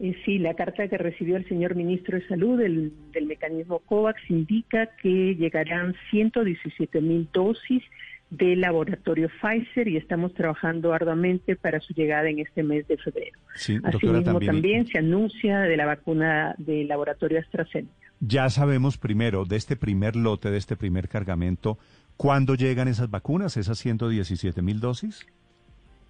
Eh, 0.00 0.16
sí, 0.24 0.38
la 0.38 0.54
carta 0.54 0.88
que 0.88 0.96
recibió 0.96 1.36
el 1.36 1.46
señor 1.46 1.74
ministro 1.74 2.18
de 2.18 2.26
Salud 2.26 2.58
del, 2.58 2.92
del 3.12 3.26
mecanismo 3.26 3.80
COVAX 3.80 4.18
indica 4.30 4.88
que 5.02 5.34
llegarán 5.36 5.94
117 6.10 7.00
mil 7.02 7.28
dosis 7.32 7.82
del 8.30 8.60
laboratorio 8.60 9.28
Pfizer 9.28 9.88
y 9.88 9.96
estamos 9.96 10.32
trabajando 10.34 10.94
arduamente 10.94 11.56
para 11.56 11.80
su 11.80 11.92
llegada 11.92 12.30
en 12.30 12.38
este 12.38 12.62
mes 12.62 12.86
de 12.88 12.96
febrero. 12.96 13.38
Sí, 13.56 13.74
doctora 13.74 14.18
Asimismo, 14.18 14.24
Tambini. 14.24 14.46
también 14.46 14.86
se 14.86 14.98
anuncia 14.98 15.60
de 15.60 15.76
la 15.76 15.84
vacuna 15.84 16.54
del 16.56 16.88
laboratorio 16.88 17.40
AstraZeneca. 17.40 17.92
Ya 18.20 18.48
sabemos 18.50 18.98
primero 18.98 19.44
de 19.44 19.56
este 19.56 19.76
primer 19.76 20.14
lote, 20.14 20.50
de 20.50 20.58
este 20.58 20.76
primer 20.76 21.08
cargamento, 21.08 21.78
¿cuándo 22.16 22.54
llegan 22.54 22.86
esas 22.86 23.10
vacunas, 23.10 23.56
esas 23.56 23.78
117 23.78 24.62
mil 24.62 24.78
dosis? 24.78 25.26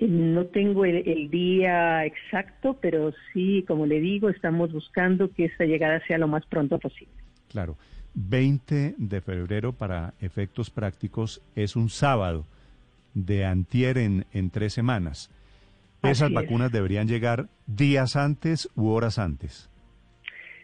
No 0.00 0.46
tengo 0.46 0.84
el, 0.86 1.06
el 1.06 1.30
día 1.30 2.04
exacto, 2.06 2.78
pero 2.80 3.12
sí, 3.32 3.64
como 3.68 3.86
le 3.86 4.00
digo, 4.00 4.30
estamos 4.30 4.72
buscando 4.72 5.30
que 5.30 5.44
esta 5.44 5.64
llegada 5.64 6.00
sea 6.06 6.16
lo 6.18 6.26
más 6.26 6.44
pronto 6.46 6.78
posible. 6.78 7.12
Claro, 7.48 7.76
20 8.14 8.94
de 8.96 9.20
febrero 9.20 9.72
para 9.72 10.14
efectos 10.20 10.70
prácticos 10.70 11.42
es 11.54 11.76
un 11.76 11.90
sábado 11.90 12.46
de 13.14 13.44
antier 13.44 13.98
en, 13.98 14.26
en 14.32 14.50
tres 14.50 14.72
semanas. 14.72 15.30
Esas 16.02 16.22
Así 16.22 16.32
es. 16.32 16.34
vacunas 16.34 16.72
deberían 16.72 17.06
llegar 17.08 17.48
días 17.66 18.16
antes 18.16 18.70
u 18.74 18.88
horas 18.88 19.18
antes. 19.18 19.68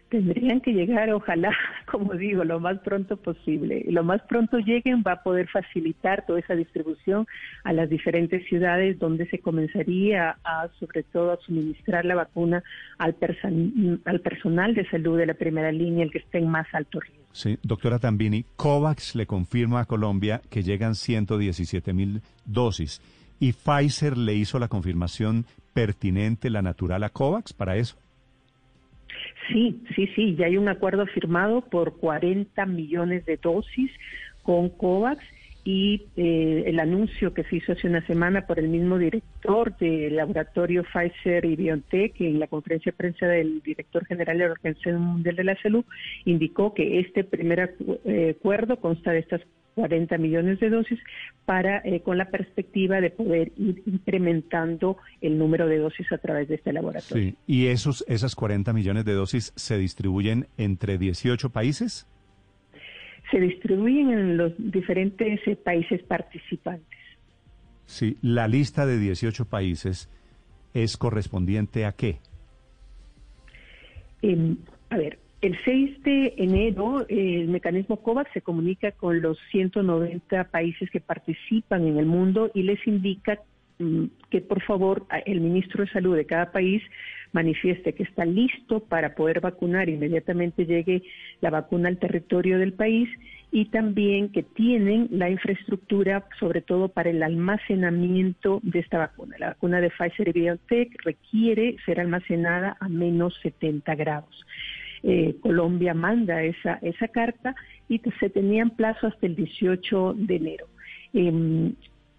Tendrían 0.08 0.60
que 0.60 0.72
llegar, 0.72 1.10
ojalá, 1.12 1.50
como 1.90 2.14
digo, 2.14 2.44
lo 2.44 2.60
más 2.60 2.78
pronto 2.78 3.16
posible. 3.16 3.84
Lo 3.88 4.04
más 4.04 4.22
pronto 4.22 4.58
lleguen 4.58 5.02
va 5.04 5.12
a 5.12 5.22
poder 5.24 5.48
facilitar 5.48 6.24
toda 6.26 6.38
esa 6.38 6.54
distribución 6.54 7.26
a 7.64 7.72
las 7.72 7.90
diferentes 7.90 8.46
ciudades 8.48 8.98
donde 9.00 9.26
se 9.28 9.40
comenzaría 9.40 10.38
a, 10.44 10.68
sobre 10.78 11.02
todo, 11.02 11.32
a 11.32 11.38
suministrar 11.44 12.04
la 12.04 12.14
vacuna 12.14 12.62
al, 12.98 13.18
persan- 13.18 14.00
al 14.04 14.20
personal 14.20 14.74
de 14.76 14.88
salud 14.88 15.18
de 15.18 15.26
la 15.26 15.34
primera 15.34 15.72
línea, 15.72 16.04
el 16.04 16.12
que 16.12 16.18
esté 16.18 16.38
en 16.38 16.48
más 16.48 16.68
alto 16.72 17.00
riesgo. 17.00 17.24
Sí, 17.32 17.58
doctora 17.64 17.98
Tambini, 17.98 18.44
COVAX 18.54 19.16
le 19.16 19.26
confirma 19.26 19.80
a 19.80 19.84
Colombia 19.86 20.40
que 20.50 20.62
llegan 20.62 20.94
117 20.94 21.92
mil 21.92 22.22
dosis 22.46 23.02
y 23.40 23.52
Pfizer 23.52 24.16
le 24.16 24.34
hizo 24.34 24.58
la 24.58 24.68
confirmación 24.68 25.44
pertinente, 25.74 26.48
la 26.48 26.62
natural 26.62 27.02
a 27.04 27.10
COVAX 27.10 27.52
para 27.52 27.76
eso. 27.76 27.98
Sí, 29.48 29.80
sí, 29.94 30.08
sí, 30.14 30.34
ya 30.36 30.46
hay 30.46 30.56
un 30.56 30.68
acuerdo 30.68 31.06
firmado 31.06 31.60
por 31.60 31.98
40 31.98 32.66
millones 32.66 33.24
de 33.26 33.36
dosis 33.36 33.90
con 34.42 34.70
COVAX 34.70 35.22
y 35.66 36.06
eh, 36.16 36.62
el 36.66 36.78
anuncio 36.78 37.34
que 37.34 37.42
se 37.42 37.56
hizo 37.56 37.72
hace 37.72 37.88
una 37.88 38.06
semana 38.06 38.46
por 38.46 38.60
el 38.60 38.68
mismo 38.68 38.98
director 38.98 39.76
del 39.78 40.14
laboratorio 40.14 40.84
Pfizer 40.84 41.44
y 41.44 41.56
BioNTech 41.56 42.20
en 42.20 42.38
la 42.38 42.46
conferencia 42.46 42.92
de 42.92 42.96
prensa 42.96 43.26
del 43.26 43.60
director 43.62 44.06
general 44.06 44.38
de 44.38 44.44
la 44.46 44.52
Organización 44.52 45.00
Mundial 45.00 45.34
de 45.34 45.42
la 45.42 45.60
Salud 45.60 45.84
indicó 46.24 46.72
que 46.72 47.00
este 47.00 47.24
primer 47.24 47.74
eh, 48.04 48.36
acuerdo 48.38 48.76
consta 48.76 49.10
de 49.10 49.18
estas 49.18 49.40
40 49.76 50.16
millones 50.16 50.58
de 50.58 50.70
dosis 50.70 50.98
para 51.44 51.82
eh, 51.84 52.00
con 52.00 52.16
la 52.16 52.30
perspectiva 52.30 53.02
de 53.02 53.10
poder 53.10 53.52
ir 53.58 53.82
incrementando 53.84 54.96
el 55.20 55.36
número 55.36 55.68
de 55.68 55.76
dosis 55.76 56.10
a 56.12 56.18
través 56.18 56.48
de 56.48 56.54
este 56.54 56.72
laboratorio. 56.72 57.24
Sí, 57.24 57.36
y 57.46 57.66
esos, 57.66 58.02
esas 58.08 58.34
40 58.34 58.72
millones 58.72 59.04
de 59.04 59.12
dosis 59.12 59.52
se 59.54 59.76
distribuyen 59.76 60.46
entre 60.56 60.96
18 60.96 61.50
países. 61.50 62.08
se 63.30 63.38
distribuyen 63.38 64.10
en 64.10 64.36
los 64.38 64.52
diferentes 64.56 65.46
eh, 65.46 65.56
países 65.56 66.02
participantes. 66.04 66.98
Sí, 67.84 68.16
la 68.22 68.48
lista 68.48 68.86
de 68.86 68.98
18 68.98 69.44
países 69.44 70.08
es 70.72 70.96
correspondiente 70.96 71.84
a 71.84 71.92
qué? 71.92 72.18
Eh, 74.22 74.56
a 74.88 74.96
ver, 74.96 75.18
el 75.46 75.56
6 75.64 76.02
de 76.02 76.34
enero 76.38 77.06
el 77.08 77.46
mecanismo 77.48 78.02
COVAX 78.02 78.30
se 78.32 78.42
comunica 78.42 78.90
con 78.90 79.22
los 79.22 79.38
190 79.52 80.44
países 80.50 80.90
que 80.90 81.00
participan 81.00 81.86
en 81.86 81.98
el 81.98 82.06
mundo 82.06 82.50
y 82.52 82.64
les 82.64 82.84
indica 82.86 83.38
mm, 83.78 84.06
que 84.28 84.40
por 84.40 84.60
favor 84.62 85.06
el 85.24 85.40
ministro 85.40 85.84
de 85.84 85.90
Salud 85.92 86.16
de 86.16 86.26
cada 86.26 86.50
país 86.50 86.82
manifieste 87.32 87.92
que 87.92 88.02
está 88.02 88.24
listo 88.24 88.80
para 88.80 89.14
poder 89.14 89.40
vacunar 89.40 89.88
inmediatamente 89.88 90.66
llegue 90.66 91.02
la 91.40 91.50
vacuna 91.50 91.88
al 91.90 91.98
territorio 91.98 92.58
del 92.58 92.72
país 92.72 93.08
y 93.52 93.66
también 93.66 94.30
que 94.30 94.42
tienen 94.42 95.08
la 95.12 95.30
infraestructura, 95.30 96.26
sobre 96.40 96.60
todo 96.60 96.88
para 96.88 97.10
el 97.10 97.22
almacenamiento 97.22 98.60
de 98.62 98.80
esta 98.80 98.98
vacuna. 98.98 99.36
La 99.38 99.48
vacuna 99.48 99.80
de 99.80 99.90
Pfizer 99.90 100.28
y 100.28 100.32
BioNTech 100.32 101.04
requiere 101.04 101.76
ser 101.86 102.00
almacenada 102.00 102.76
a 102.80 102.88
menos 102.88 103.34
70 103.42 103.94
grados. 103.94 104.44
Eh, 105.08 105.36
Colombia 105.40 105.94
manda 105.94 106.42
esa, 106.42 106.80
esa 106.82 107.06
carta 107.06 107.54
y 107.88 108.00
se 108.18 108.28
tenía 108.28 108.62
en 108.62 108.70
plazo 108.70 109.06
hasta 109.06 109.24
el 109.26 109.36
18 109.36 110.14
de 110.16 110.34
enero. 110.34 110.66
Em, 111.12 111.74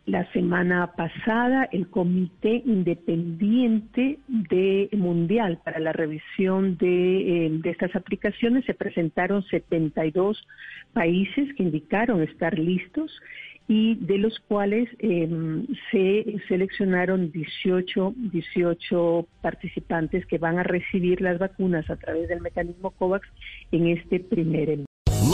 la 0.08 0.26
semana 0.32 0.94
pasada, 0.96 1.68
el 1.70 1.90
Comité 1.90 2.64
Independiente 2.66 4.20
de 4.28 4.90
Mundial 4.94 5.60
para 5.66 5.80
la 5.80 5.92
revisión 5.92 6.78
de, 6.78 7.46
eh, 7.46 7.62
estas 7.66 7.94
aplicaciones 7.94 8.64
se 8.64 8.74
presentaron 8.74 9.44
72 9.44 10.48
países 10.94 11.54
que 11.56 11.64
indicaron 11.64 12.24
estar 12.24 12.58
listos 12.58 13.12
y 13.68 13.96
de 13.96 14.18
los 14.18 14.40
cuales 14.48 14.88
eh, 15.00 15.28
se 15.92 16.38
seleccionaron 16.48 17.30
18, 17.34 18.14
18 18.32 19.28
participantes 19.42 20.26
que 20.26 20.38
van 20.38 20.58
a 20.58 20.64
recibir 20.64 21.20
las 21.20 21.38
vacunas 21.38 21.90
a 21.90 21.98
través 21.98 22.30
del 22.30 22.40
mecanismo 22.40 22.92
COVAX 22.92 23.28
en 23.74 23.88
este 23.88 24.22
primer 24.22 24.70
envío. 24.70 24.97